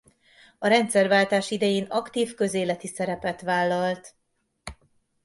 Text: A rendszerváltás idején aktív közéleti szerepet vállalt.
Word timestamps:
A 0.59 0.67
rendszerváltás 0.67 1.51
idején 1.51 1.83
aktív 1.83 2.33
közéleti 2.33 2.87
szerepet 2.87 3.41
vállalt. 3.41 4.15